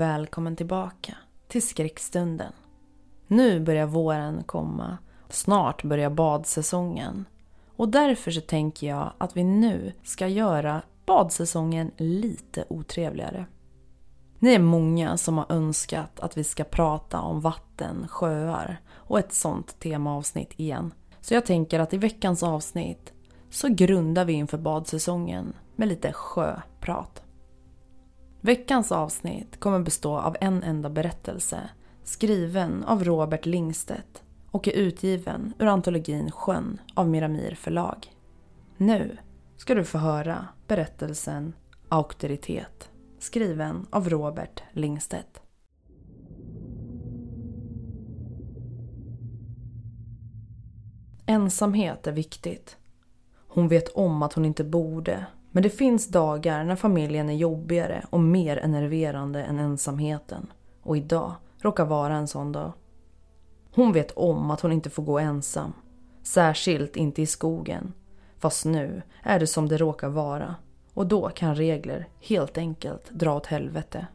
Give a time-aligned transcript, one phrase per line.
[0.00, 1.14] Och välkommen tillbaka
[1.48, 2.52] till Skräckstunden.
[3.26, 4.98] Nu börjar våren komma.
[5.28, 7.24] Snart börjar badsäsongen.
[7.76, 13.46] Och därför så tänker jag att vi nu ska göra badsäsongen lite otrevligare.
[14.38, 19.32] Ni är många som har önskat att vi ska prata om vatten, sjöar och ett
[19.32, 20.94] sånt temaavsnitt igen.
[21.20, 23.12] Så jag tänker att i veckans avsnitt
[23.50, 27.22] så grundar vi inför badsäsongen med lite sjöprat.
[28.42, 31.70] Veckans avsnitt kommer bestå av en enda berättelse
[32.04, 38.16] skriven av Robert Lingstedt och är utgiven ur antologin Sjön av Miramir förlag.
[38.76, 39.16] Nu
[39.56, 41.52] ska du få höra berättelsen
[41.88, 45.42] Auktoritet skriven av Robert Lingstedt.
[51.26, 52.76] Ensamhet är viktigt.
[53.48, 58.04] Hon vet om att hon inte borde men det finns dagar när familjen är jobbigare
[58.10, 60.52] och mer enerverande än ensamheten.
[60.82, 62.72] Och idag råkar vara en sån dag.
[63.74, 65.72] Hon vet om att hon inte får gå ensam.
[66.22, 67.92] Särskilt inte i skogen.
[68.38, 70.54] Fast nu är det som det råkar vara.
[70.94, 74.06] Och då kan regler helt enkelt dra åt helvete.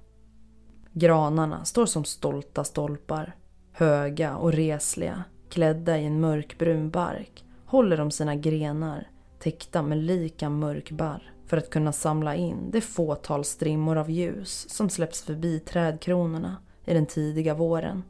[0.91, 3.35] Granarna står som stolta stolpar.
[3.71, 9.07] Höga och resliga, klädda i en mörkbrun bark, håller de sina grenar
[9.45, 14.69] täckta med lika mörk barr för att kunna samla in det fåtal strimmor av ljus
[14.69, 18.03] som släpps förbi trädkronorna i den tidiga våren.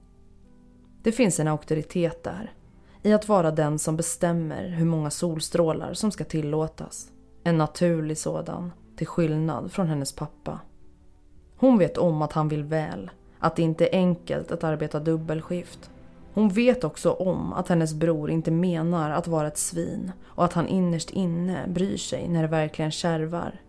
[1.03, 2.53] Det finns en auktoritet där,
[3.03, 7.12] i att vara den som bestämmer hur många solstrålar som ska tillåtas.
[7.44, 10.59] En naturlig sådan, till skillnad från hennes pappa.
[11.57, 15.91] Hon vet om att han vill väl, att det inte är enkelt att arbeta dubbelskift.
[16.35, 20.53] Hon vet också om att hennes bror inte menar att vara ett svin och att
[20.53, 23.62] han innerst inne bryr sig när det verkligen kärvar.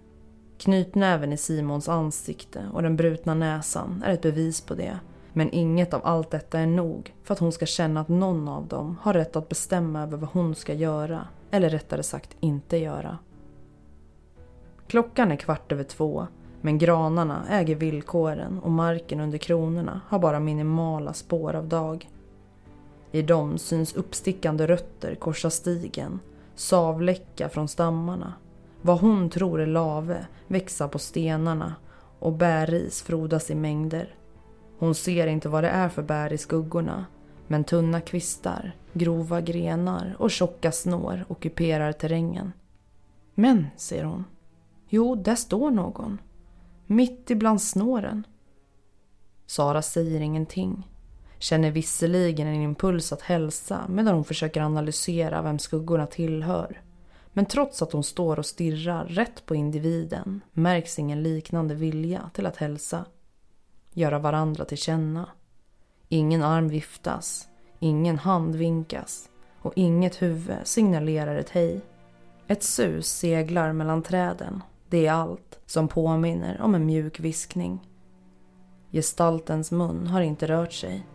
[0.58, 4.98] Knytnäven i Simons ansikte och den brutna näsan är ett bevis på det.
[5.32, 8.66] Men inget av allt detta är nog för att hon ska känna att någon av
[8.66, 13.18] dem har rätt att bestämma över vad hon ska göra, eller rättare sagt inte göra.
[14.86, 16.26] Klockan är kvart över två,
[16.60, 22.10] men granarna äger villkoren och marken under kronorna har bara minimala spår av dag.
[23.12, 26.20] I dem syns uppstickande rötter korsa stigen,
[26.54, 28.34] savläcka från stammarna.
[28.82, 31.74] Vad hon tror är lave växa på stenarna
[32.18, 34.14] och bärris frodas i mängder.
[34.78, 37.06] Hon ser inte vad det är för bär i skuggorna,
[37.46, 42.52] men tunna kvistar, grova grenar och tjocka snår ockuperar terrängen.
[43.34, 44.24] Men, säger hon.
[44.88, 46.18] Jo, där står någon.
[46.86, 48.26] Mitt ibland snåren.
[49.46, 50.88] Sara säger ingenting
[51.38, 56.82] känner visserligen en impuls att hälsa medan hon försöker analysera vem skuggorna tillhör.
[57.32, 62.46] Men trots att hon står och stirrar rätt på individen märks ingen liknande vilja till
[62.46, 63.04] att hälsa.
[63.92, 65.28] Göra varandra till känna.
[66.08, 67.48] Ingen arm viftas,
[67.78, 69.28] ingen hand vinkas
[69.62, 71.80] och inget huvud signalerar ett hej.
[72.46, 74.62] Ett sus seglar mellan träden.
[74.88, 77.88] Det är allt som påminner om en mjuk viskning.
[78.92, 81.06] Gestaltens mun har inte rört sig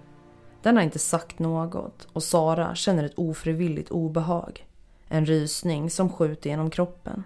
[0.63, 4.66] den har inte sagt något och Sara känner ett ofrivilligt obehag.
[5.08, 7.24] En rysning som skjuter genom kroppen.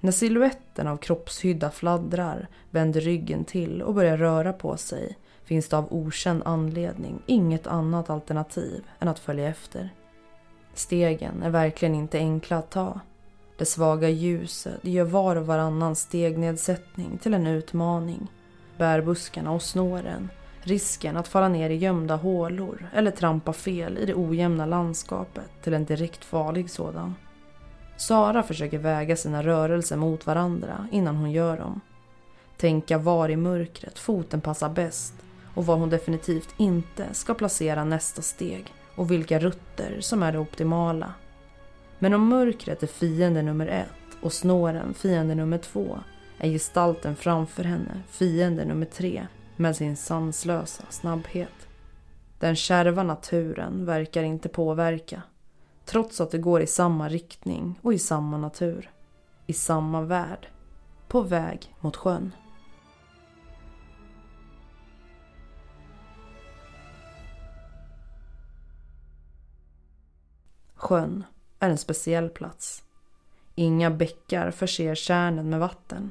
[0.00, 5.76] När siluetten av kroppshydda fladdrar, vänder ryggen till och börjar röra på sig finns det
[5.76, 9.90] av okänd anledning inget annat alternativ än att följa efter.
[10.74, 13.00] Stegen är verkligen inte enkla att ta.
[13.58, 18.28] Det svaga ljuset gör var och varannan stegnedsättning till en utmaning.
[18.78, 20.30] Bärbuskarna och snåren
[20.66, 25.74] risken att falla ner i gömda hålor eller trampa fel i det ojämna landskapet till
[25.74, 27.14] en direkt farlig sådan.
[27.96, 31.80] Sara försöker väga sina rörelser mot varandra innan hon gör dem.
[32.56, 35.14] Tänka var i mörkret foten passar bäst
[35.54, 40.38] och var hon definitivt inte ska placera nästa steg och vilka rutter som är det
[40.38, 41.14] optimala.
[41.98, 45.98] Men om mörkret är fiende nummer ett och snåren fiende nummer två
[46.38, 49.26] är gestalten framför henne fiende nummer tre
[49.56, 51.68] med sin sanslösa snabbhet.
[52.38, 55.22] Den kärva naturen verkar inte påverka
[55.84, 58.90] trots att det går i samma riktning och i samma natur.
[59.46, 60.48] I samma värld.
[61.08, 62.32] På väg mot sjön.
[70.74, 71.24] Sjön
[71.58, 72.84] är en speciell plats.
[73.54, 76.10] Inga bäckar förser kärnen med vatten.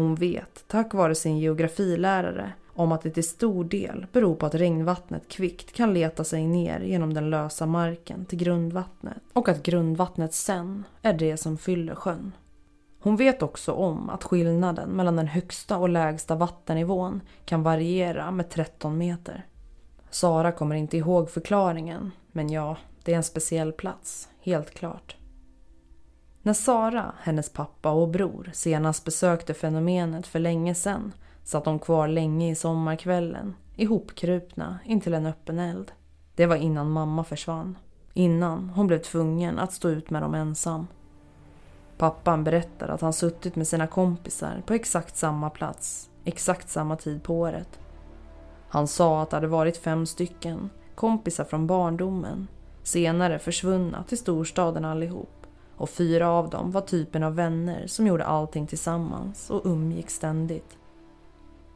[0.00, 4.54] Hon vet, tack vare sin geografilärare, om att det till stor del beror på att
[4.54, 10.34] regnvattnet kvickt kan leta sig ner genom den lösa marken till grundvattnet och att grundvattnet
[10.34, 12.32] sen är det som fyller sjön.
[13.00, 18.50] Hon vet också om att skillnaden mellan den högsta och lägsta vattennivån kan variera med
[18.50, 19.46] 13 meter.
[20.10, 25.16] Sara kommer inte ihåg förklaringen, men ja, det är en speciell plats, helt klart.
[26.42, 31.12] När Sara, hennes pappa och bror senast besökte fenomenet för länge sedan
[31.44, 35.92] satt de kvar länge i sommarkvällen, ihopkrupna intill en öppen eld.
[36.34, 37.78] Det var innan mamma försvann.
[38.14, 40.86] Innan hon blev tvungen att stå ut med dem ensam.
[41.98, 47.22] Pappan berättar att han suttit med sina kompisar på exakt samma plats, exakt samma tid
[47.22, 47.80] på året.
[48.68, 52.48] Han sa att det hade varit fem stycken, kompisar från barndomen,
[52.82, 55.39] senare försvunna till storstaden allihop.
[55.80, 60.78] Och fyra av dem var typen av vänner som gjorde allting tillsammans och umgick ständigt.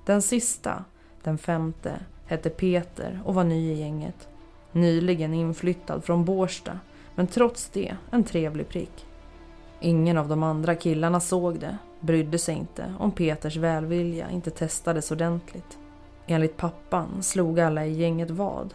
[0.04, 0.84] Den sista,
[1.22, 4.28] den femte, hette Peter och var ny i gänget.
[4.72, 6.78] Nyligen inflyttad från Bårsta,
[7.14, 9.06] men trots det en trevlig prick.
[9.80, 15.10] Ingen av de andra killarna såg det, brydde sig inte om Peters välvilja inte testades
[15.10, 15.78] ordentligt.
[16.26, 18.74] Enligt pappan slog alla i gänget vad.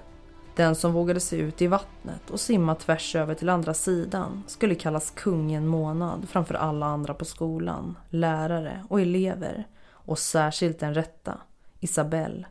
[0.60, 4.76] Den som vågade sig ut i vattnet och simma tvärs över till andra sidan skulle
[4.76, 10.80] kallas kung i en månad framför alla andra på skolan, lärare och elever och särskilt
[10.80, 11.38] den rätta,
[11.80, 12.46] Isabelle.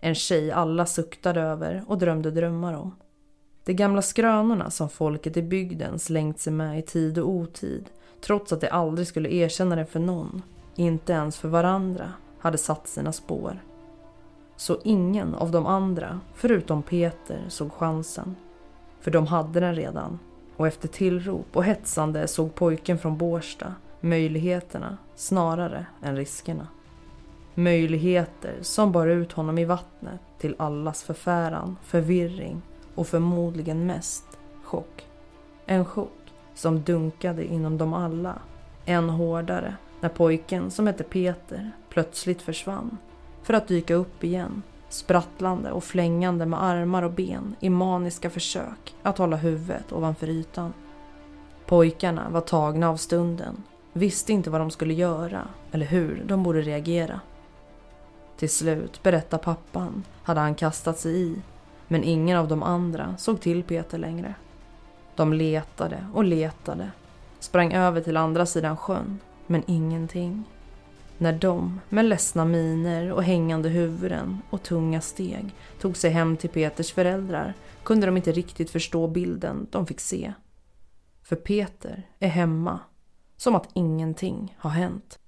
[0.00, 2.96] En tjej alla suktade över och drömde drömmar om.
[3.64, 7.90] De gamla skrönorna som folket i bygden slängt sig med i tid och otid
[8.20, 10.42] trots att de aldrig skulle erkänna det för någon,
[10.76, 13.62] inte ens för varandra, hade satt sina spår.
[14.56, 18.36] Så ingen av de andra, förutom Peter, såg chansen.
[19.00, 20.18] För de hade den redan.
[20.56, 26.68] Och efter tillrop och hetsande såg pojken från Bårsta möjligheterna snarare än riskerna.
[27.54, 32.62] Möjligheter som bar ut honom i vattnet till allas förfäran, förvirring
[32.94, 35.06] och förmodligen mest chock.
[35.66, 38.38] En chock som dunkade inom dem alla.
[38.84, 42.98] Än hårdare när pojken som hette Peter plötsligt försvann
[43.46, 48.94] för att dyka upp igen sprattlande och flängande med armar och ben i maniska försök
[49.02, 50.72] att hålla huvudet ovanför ytan.
[51.66, 53.62] Pojkarna var tagna av stunden,
[53.92, 57.20] visste inte vad de skulle göra eller hur de borde reagera.
[58.36, 61.36] Till slut, berättar pappan, hade han kastat sig i.
[61.88, 64.34] Men ingen av de andra såg till Peter längre.
[65.16, 66.90] De letade och letade.
[67.40, 69.18] Sprang över till andra sidan sjön.
[69.46, 70.44] Men ingenting.
[71.18, 76.50] När de, med ledsna miner och hängande huvuden och tunga steg, tog sig hem till
[76.50, 80.32] Peters föräldrar kunde de inte riktigt förstå bilden de fick se.
[81.22, 82.80] För Peter är hemma.
[83.36, 85.18] Som att ingenting har hänt.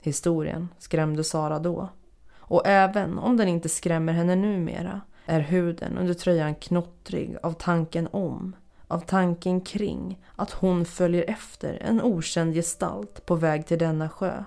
[0.00, 1.88] Historien skrämde Sara då.
[2.36, 8.08] Och även om den inte skrämmer henne numera är huden under tröjan knottrig av tanken
[8.12, 8.56] om,
[8.88, 14.44] av tanken kring att hon följer efter en okänd gestalt på väg till denna sjö.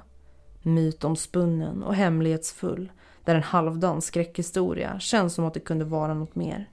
[0.67, 2.91] Mytomspunnen och hemlighetsfull
[3.23, 6.69] där en halvdan skräckhistoria känns som att det kunde vara något mer.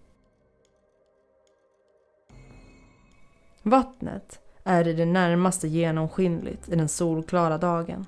[3.62, 8.06] Vattnet är i det närmaste genomskinligt i den solklara dagen.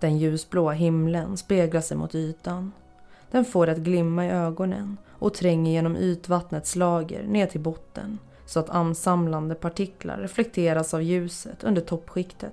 [0.00, 2.72] Den ljusblåa himlen speglar sig mot ytan.
[3.30, 8.60] Den får att glimma i ögonen och tränger genom ytvattnets lager ner till botten så
[8.60, 12.52] att ansamlande partiklar reflekteras av ljuset under toppskiktet.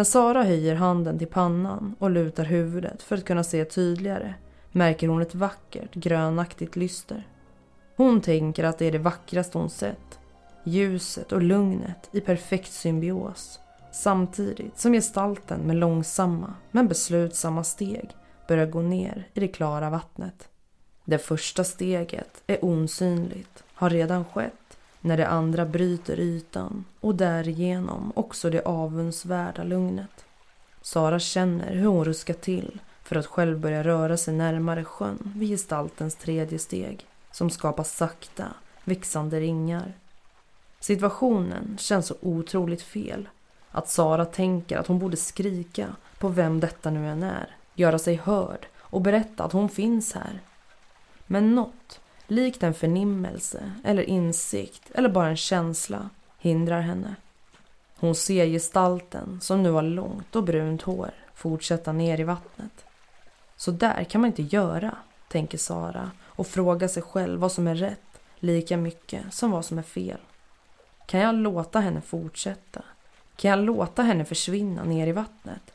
[0.00, 4.34] När Sara höjer handen till pannan och lutar huvudet för att kunna se tydligare
[4.72, 7.26] märker hon ett vackert grönaktigt lyster.
[7.96, 10.18] Hon tänker att det är det vackraste hon sett.
[10.64, 13.60] Ljuset och lugnet i perfekt symbios.
[13.92, 18.10] Samtidigt som gestalten med långsamma men beslutsamma steg
[18.48, 20.48] börjar gå ner i det klara vattnet.
[21.04, 28.12] Det första steget är osynligt, har redan skett när det andra bryter ytan och därigenom
[28.16, 30.24] också det avundsvärda lugnet.
[30.82, 35.48] Sara känner hur hon ruskar till för att själv börja röra sig närmare sjön vid
[35.48, 38.46] gestaltens tredje steg som skapar sakta,
[38.84, 39.92] växande ringar.
[40.80, 43.28] Situationen känns så otroligt fel
[43.70, 45.86] att Sara tänker att hon borde skrika
[46.18, 50.40] på vem detta nu än är, göra sig hörd och berätta att hon finns här.
[51.26, 57.14] Men något, likt en förnimmelse eller insikt eller bara en känsla, hindrar henne.
[57.96, 62.84] Hon ser gestalten, som nu har långt och brunt hår, fortsätta ner i vattnet.
[63.56, 64.96] Så där kan man inte göra,
[65.28, 69.78] tänker Sara och frågar sig själv vad som är rätt lika mycket som vad som
[69.78, 70.20] är fel.
[71.06, 72.82] Kan jag låta henne fortsätta?
[73.36, 75.72] Kan jag låta henne försvinna ner i vattnet?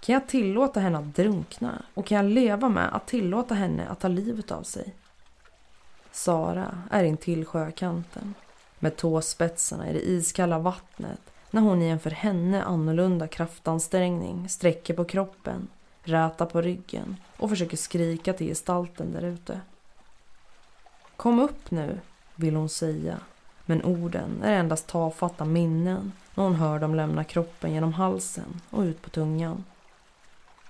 [0.00, 4.00] Kan jag tillåta henne att drunkna och kan jag leva med att tillåta henne att
[4.00, 4.94] ta livet av sig?
[6.12, 8.34] Sara är intill sjökanten
[8.78, 14.94] med tåspetsarna i det iskalla vattnet när hon i en för henne annorlunda kraftansträngning sträcker
[14.94, 15.68] på kroppen,
[16.02, 19.60] rätar på ryggen och försöker skrika till gestalten där ute.
[21.16, 22.00] Kom upp nu,
[22.34, 23.18] vill hon säga,
[23.66, 28.80] men orden är endast tafatta minnen när hon hör dem lämna kroppen genom halsen och
[28.80, 29.64] ut på tungan.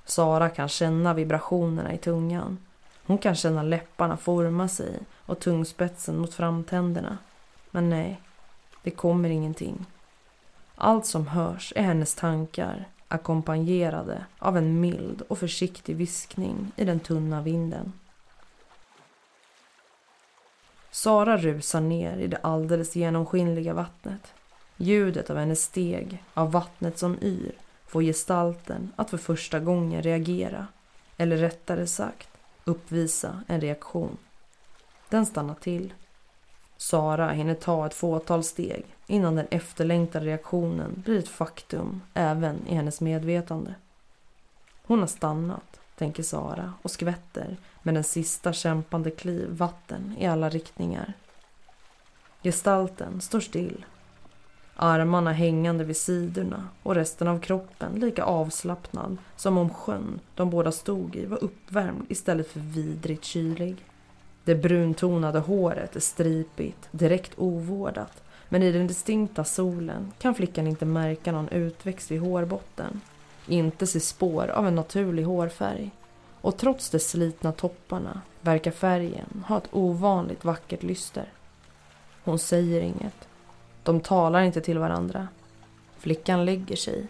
[0.04, 2.58] Sara kan känna vibrationerna i tungan.
[3.06, 7.18] Hon kan känna läpparna forma sig och tungspetsen mot framtänderna.
[7.70, 8.20] Men nej,
[8.82, 9.86] det kommer ingenting.
[10.74, 17.00] Allt som hörs är hennes tankar ackompanjerade av en mild och försiktig viskning i den
[17.00, 17.92] tunna vinden.
[20.90, 24.32] Sara rusar ner i det alldeles genomskinliga vattnet.
[24.76, 27.52] Ljudet av hennes steg, av vattnet som yr,
[27.86, 30.66] får gestalten att för första gången reagera.
[31.16, 32.28] Eller rättare sagt,
[32.64, 34.16] uppvisa en reaktion.
[35.08, 35.94] Den stannar till.
[36.76, 42.74] Sara hinner ta ett fåtal steg innan den efterlängtade reaktionen blir ett faktum även i
[42.74, 43.74] hennes medvetande.
[44.82, 50.48] Hon har stannat, tänker Sara och skvätter med den sista kämpande kliv vatten i alla
[50.48, 51.12] riktningar.
[52.42, 53.84] Gestalten står still.
[54.76, 60.72] Armarna hängande vid sidorna och resten av kroppen lika avslappnad som om sjön de båda
[60.72, 63.84] stod i var uppvärmd istället för vidrigt kylig.
[64.44, 70.84] Det bruntonade håret är stripigt, direkt ovårdat men i den distinkta solen kan flickan inte
[70.84, 73.00] märka någon utväxt i hårbotten.
[73.46, 75.90] Inte se spår av en naturlig hårfärg.
[76.40, 81.32] Och trots de slitna topparna verkar färgen ha ett ovanligt vackert lyster.
[82.24, 83.28] Hon säger inget.
[83.82, 85.28] De talar inte till varandra.
[85.98, 87.06] Flickan lägger sig.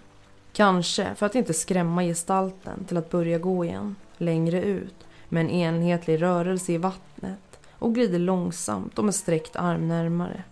[0.53, 4.95] Kanske för att inte skrämma gestalten till att börja gå igen, längre ut,
[5.29, 10.43] med en enhetlig rörelse i vattnet och glider långsamt och med sträckt arm närmare.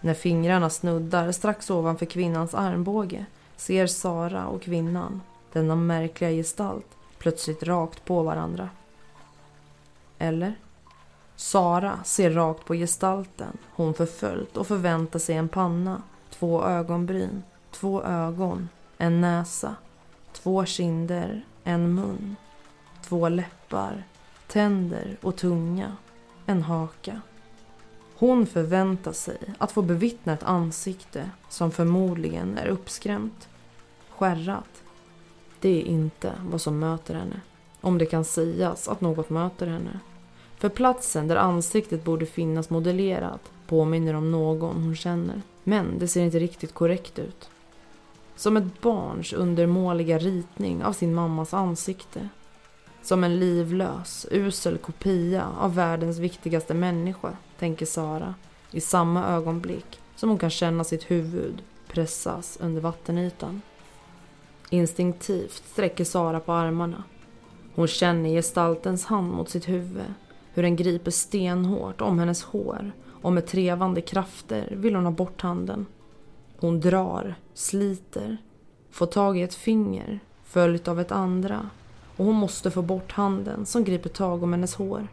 [0.00, 5.20] När fingrarna snuddar strax ovanför kvinnans armbåge ser Sara och kvinnan,
[5.52, 6.86] denna märkliga gestalt,
[7.18, 8.68] plötsligt rakt på varandra.
[10.18, 10.54] Eller?
[11.40, 18.02] Sara ser rakt på gestalten hon förföljt och förväntar sig en panna, två ögonbryn, två
[18.02, 19.74] ögon, en näsa,
[20.32, 22.36] två kinder, en mun,
[23.02, 24.06] två läppar,
[24.46, 25.96] tänder och tunga,
[26.46, 27.20] en haka.
[28.16, 33.48] Hon förväntar sig att få bevittna ett ansikte som förmodligen är uppskrämt,
[34.10, 34.82] skärrat.
[35.60, 37.40] Det är inte vad som möter henne.
[37.80, 40.00] Om det kan sägas att något möter henne.
[40.58, 45.42] För platsen där ansiktet borde finnas modellerat påminner om någon hon känner.
[45.64, 47.50] Men det ser inte riktigt korrekt ut.
[48.36, 52.28] Som ett barns undermåliga ritning av sin mammas ansikte.
[53.02, 58.34] Som en livlös, usel kopia av världens viktigaste människa, tänker Sara
[58.70, 63.62] i samma ögonblick som hon kan känna sitt huvud pressas under vattenytan.
[64.70, 67.04] Instinktivt sträcker Sara på armarna.
[67.74, 70.14] Hon känner gestaltens hand mot sitt huvud,
[70.58, 75.42] hur den griper stenhårt om hennes hår och med trevande krafter vill hon ha bort
[75.42, 75.86] handen.
[76.56, 78.36] Hon drar, sliter,
[78.90, 81.70] får tag i ett finger följt av ett andra
[82.16, 85.08] och hon måste få bort handen som griper tag om hennes hår.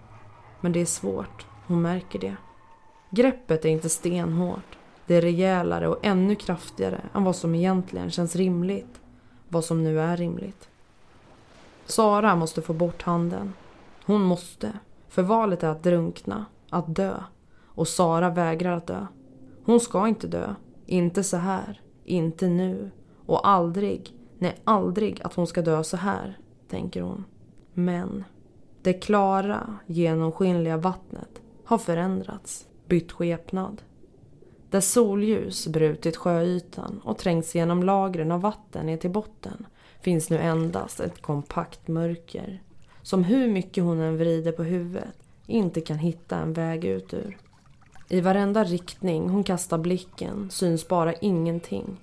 [0.61, 2.35] Men det är svårt, hon märker det.
[3.09, 4.77] Greppet är inte stenhårt.
[5.05, 9.01] Det är rejälare och ännu kraftigare än vad som egentligen känns rimligt.
[9.49, 10.69] Vad som nu är rimligt.
[11.85, 13.53] Sara måste få bort handen.
[14.05, 14.73] Hon måste.
[15.15, 17.23] För valet är att drunkna, att dö.
[17.65, 19.07] Och Sara vägrar att dö.
[19.65, 20.55] Hon ska inte dö.
[20.85, 21.81] Inte så här.
[22.03, 22.91] Inte nu.
[23.25, 26.37] Och aldrig, nej aldrig att hon ska dö så här,
[26.69, 27.25] tänker hon.
[27.73, 28.23] Men
[28.81, 33.81] det klara, genomskinliga vattnet har förändrats, bytt skepnad.
[34.69, 39.65] Där solljus brutit sjöytan och trängts genom lagren av vatten ner till botten
[40.01, 42.61] finns nu endast ett kompakt mörker
[43.05, 45.15] som hur mycket hon än vrider på huvudet
[45.47, 47.37] inte kan hitta en väg ut ur.
[48.09, 51.97] I varenda riktning hon kastar blicken syns bara ingenting.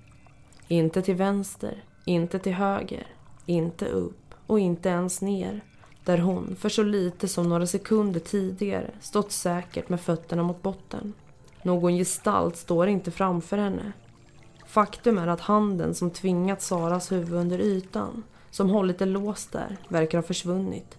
[0.69, 3.07] Inte till vänster, inte till höger,
[3.47, 5.61] inte upp och inte ens ner.
[6.05, 11.13] Där hon, för så lite som några sekunder tidigare, stått säkert med fötterna mot botten.
[11.63, 13.93] Någon gestalt står inte framför henne.
[14.67, 19.77] Faktum är att handen som tvingat Saras huvud under ytan, som hållit det låst där,
[19.89, 20.99] verkar ha försvunnit.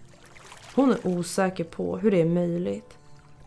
[0.74, 2.98] Hon är osäker på hur det är möjligt,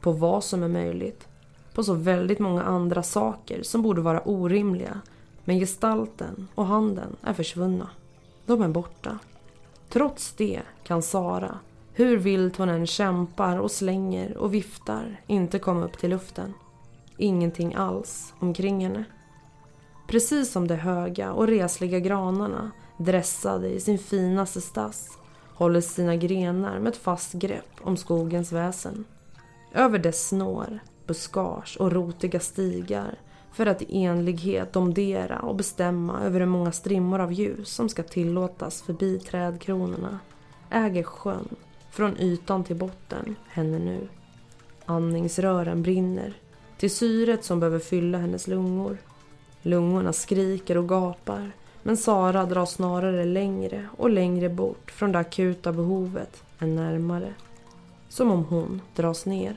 [0.02, 1.28] på vad som är möjligt,
[1.74, 5.02] på så väldigt många andra saker som borde vara orimliga.
[5.46, 7.90] Men gestalten och handen är försvunna.
[8.46, 9.20] De är borta.
[9.90, 11.60] Trots det kan Sara,
[11.94, 16.54] hur vilt hon än kämpar och slänger och viftar, inte komma upp till luften.
[17.18, 19.04] Ingenting alls omkring henne.
[20.08, 25.18] Precis som de höga och resliga granarna, dressade i sin finaste stass,
[25.54, 29.06] håller sina grenar med ett fast grepp om skogens väsen.
[29.74, 33.16] Över dess snår, buskage och rotiga stigar
[33.54, 38.04] för att i enlighet domdera och bestämma över hur många strimmor av ljus som ska
[38.04, 40.20] tillåtas förbi trädkronorna
[40.70, 41.48] äger sjön,
[41.92, 44.08] från ytan till botten, henne nu.
[44.86, 46.34] Andningsrören brinner,
[46.78, 48.98] till syret som behöver fylla hennes lungor.
[49.62, 51.52] Lungorna skriker och gapar,
[51.88, 57.34] men Sara drar snarare längre och längre bort från det akuta behovet än närmare.
[58.10, 59.56] Som om hon dras ner.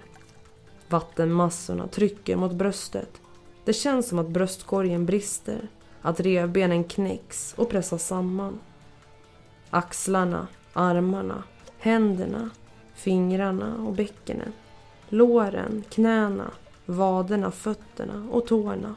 [0.88, 3.20] Vattenmassorna trycker mot bröstet.
[3.64, 5.68] Det känns som att bröstkorgen brister,
[6.02, 8.58] att revbenen knäcks och pressas samman.
[9.70, 11.42] Axlarna, armarna,
[11.78, 12.50] händerna,
[12.94, 14.54] fingrarna och bäckenet.
[15.08, 16.50] Låren, knäna,
[16.86, 18.94] vaderna, fötterna och tårna.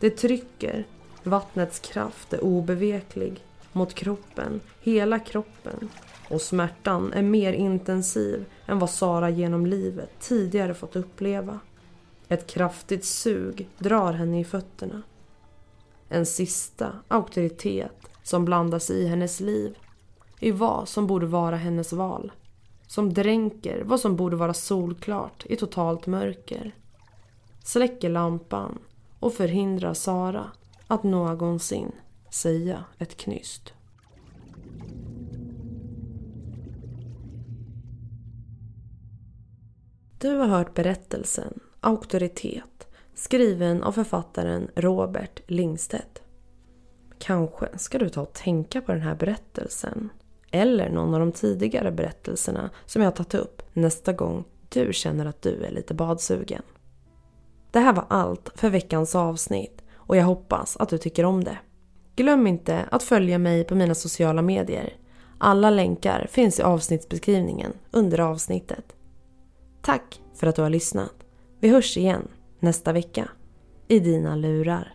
[0.00, 0.86] Det trycker,
[1.26, 5.88] vattnets kraft är obeveklig, mot kroppen, hela kroppen.
[6.30, 11.60] Och smärtan är mer intensiv än vad Sara genom livet tidigare fått uppleva.
[12.28, 15.02] Ett kraftigt sug drar henne i fötterna.
[16.08, 19.78] En sista auktoritet som blandas i hennes liv.
[20.40, 22.32] I vad som borde vara hennes val.
[22.86, 26.74] Som dränker vad som borde vara solklart i totalt mörker.
[27.64, 28.78] Släcker lampan
[29.20, 30.50] och förhindrar Sara
[30.86, 31.92] att någonsin
[32.30, 33.74] säga ett knyst.
[40.18, 46.22] Du har hört berättelsen Auktoritet skriven av författaren Robert Lingstedt.
[47.18, 50.10] Kanske ska du ta och tänka på den här berättelsen
[50.50, 55.26] eller någon av de tidigare berättelserna som jag har tagit upp nästa gång du känner
[55.26, 56.62] att du är lite badsugen.
[57.70, 61.58] Det här var allt för veckans avsnitt och jag hoppas att du tycker om det.
[62.16, 64.96] Glöm inte att följa mig på mina sociala medier.
[65.38, 68.84] Alla länkar finns i avsnittsbeskrivningen under avsnittet.
[69.82, 71.14] Tack för att du har lyssnat.
[71.60, 72.28] Vi hörs igen
[72.60, 73.28] nästa vecka
[73.88, 74.94] i dina lurar.